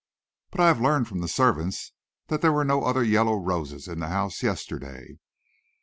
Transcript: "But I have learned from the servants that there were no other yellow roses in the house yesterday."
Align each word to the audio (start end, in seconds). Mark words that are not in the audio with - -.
"But 0.49 0.61
I 0.61 0.65
have 0.67 0.81
learned 0.81 1.07
from 1.07 1.19
the 1.19 1.27
servants 1.27 1.91
that 2.25 2.41
there 2.41 2.51
were 2.51 2.65
no 2.65 2.81
other 2.85 3.03
yellow 3.03 3.35
roses 3.35 3.87
in 3.87 3.99
the 3.99 4.07
house 4.07 4.41
yesterday." 4.41 5.19